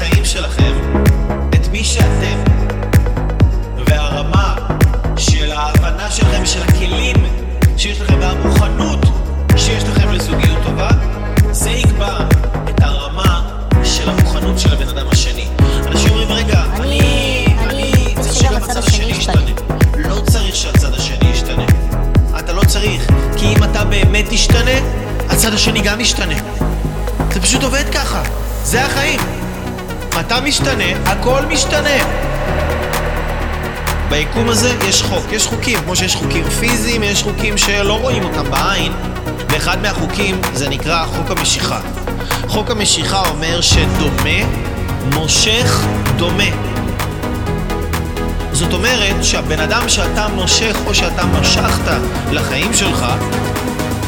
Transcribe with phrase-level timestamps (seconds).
[0.00, 0.72] לחיים שלכם
[1.54, 2.38] את מי שאתם,
[3.86, 4.54] והרמה
[5.16, 7.16] של ההבנה שלכם ושל הכלים
[7.76, 8.98] שיש לכם והמוכנות
[9.56, 10.88] שיש לכם לזוגיות טובה,
[11.50, 12.18] זה יקבע
[12.68, 13.50] את הרמה
[13.84, 15.48] של המוכנות של הבן אדם השני.
[15.86, 17.00] אנשים אומרים, רגע, אני,
[17.58, 19.12] אני אני צריך שגם הצד השני.
[19.12, 19.42] ישתנה.
[19.96, 21.64] לא צריך שהצד השני ישתנה.
[22.38, 24.78] אתה לא צריך, כי אם אתה באמת תשתנה,
[25.28, 26.34] הצד השני גם ישתנה.
[27.32, 28.22] זה פשוט עובד ככה,
[28.64, 29.39] זה החיים.
[30.20, 32.04] אתה משתנה, הכל משתנה.
[34.08, 38.50] ביקום הזה יש חוק, יש חוקים, כמו שיש חוקים פיזיים, יש חוקים שלא רואים אותם
[38.50, 38.92] בעין,
[39.48, 41.80] ואחד מהחוקים זה נקרא חוק המשיכה.
[42.48, 44.46] חוק המשיכה אומר שדומה
[45.14, 45.84] מושך
[46.16, 46.50] דומה.
[48.52, 51.92] זאת אומרת שהבן אדם שאתה מושך או שאתה משכת
[52.30, 53.06] לחיים שלך,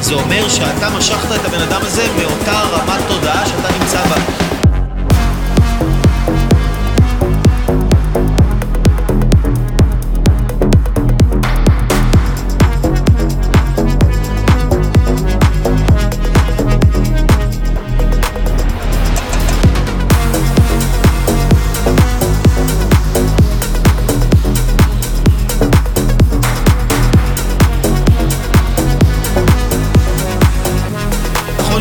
[0.00, 3.91] זה אומר שאתה משכת את הבן אדם הזה מאותה רמת תודעה שאתה נמצא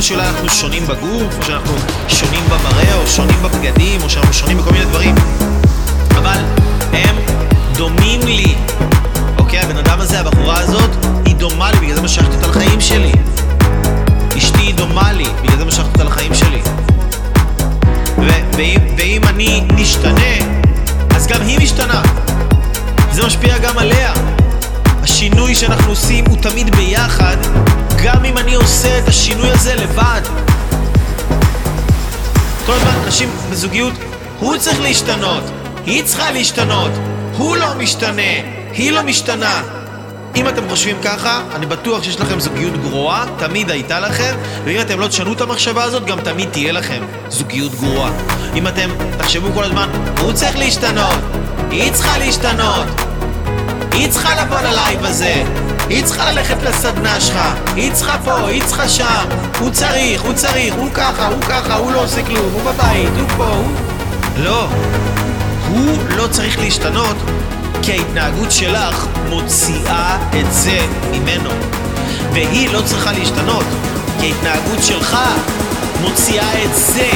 [0.01, 1.73] נכון שאולי אנחנו שונים בגוף, או שאנחנו
[2.07, 5.15] שונים במראה, או שונים בבגדים, או שאנחנו שונים בכל מיני דברים,
[6.17, 6.37] אבל
[6.93, 7.15] הם
[7.75, 8.55] דומים לי.
[9.37, 10.89] אוקיי, הבן אדם הזה, הבחורה הזאת,
[11.25, 13.11] היא דומה לי, בגלל זה משכתי אותה לחיים שלי.
[14.37, 16.61] אשתי היא דומה לי, בגלל זה משכתי אותה לחיים שלי.
[18.57, 20.35] ואם, ואם אני משתנה,
[21.15, 22.01] אז גם היא משתנה.
[23.11, 24.13] זה משפיע גם עליה.
[25.03, 27.37] השינוי שאנחנו עושים הוא תמיד ביחד,
[28.03, 30.21] גם אם אני עושה את השינוי הזה לבד.
[32.65, 33.93] כל הזמן אנשים בזוגיות,
[34.39, 35.43] הוא צריך להשתנות,
[35.85, 36.91] היא צריכה להשתנות,
[37.37, 38.31] הוא לא משתנה,
[38.73, 39.61] היא לא משתנה.
[40.35, 44.99] אם אתם חושבים ככה, אני בטוח שיש לכם זוגיות גרועה, תמיד הייתה לכם, ואם אתם
[44.99, 48.11] לא תשנו את המחשבה הזאת, גם תמיד תהיה לכם זוגיות גרועה.
[48.55, 51.19] אם אתם תחשבו כל הזמן, הוא צריך להשתנות,
[51.71, 52.87] היא צריכה להשתנות,
[53.91, 55.43] היא צריכה לבוא ללייב הזה,
[55.91, 57.37] היא צריכה ללכת לסדנה שלך,
[57.75, 59.25] היא צריכה פה, היא צריכה שם,
[59.59, 63.27] הוא צריך, הוא צריך, הוא ככה, הוא ככה, הוא לא עושה כלום, הוא בבית, הוא
[63.37, 63.71] פה, הוא...
[64.37, 64.67] לא,
[65.69, 67.15] הוא לא צריך להשתנות,
[67.81, 70.79] כי ההתנהגות שלך מוציאה את זה
[71.11, 71.49] ממנו.
[72.33, 73.65] והיא לא צריכה להשתנות,
[74.19, 75.17] כי ההתנהגות שלך
[76.01, 77.09] מוציאה את זה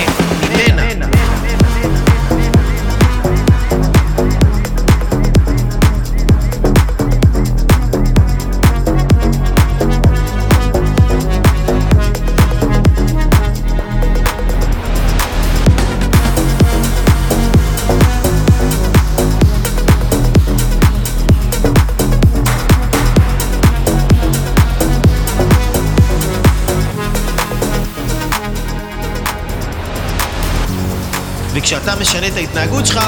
[31.66, 33.00] וכשאתה משנה את ההתנהגות שלך,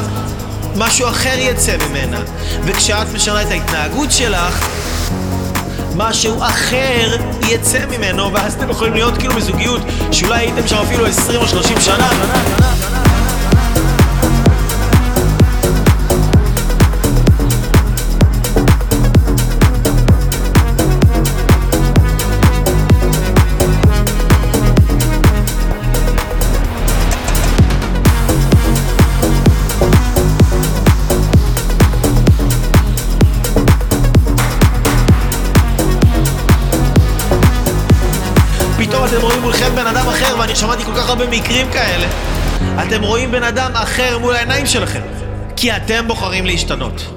[0.76, 2.20] משהו אחר יצא ממנה.
[2.64, 4.68] וכשאת משנה את ההתנהגות שלך,
[5.96, 7.18] משהו אחר
[7.48, 9.82] יצא ממנו, ואז אתם יכולים להיות כאילו בזוגיות
[10.12, 12.10] שאולי הייתם שם אפילו 20 או 30 שנה.
[12.10, 13.07] פתאום
[39.08, 42.08] אתם רואים מולכם בן אדם אחר, ואני שמעתי כל כך הרבה מקרים כאלה.
[42.88, 45.02] אתם רואים בן אדם אחר מול העיניים שלכם,
[45.56, 47.17] כי אתם בוחרים להשתנות.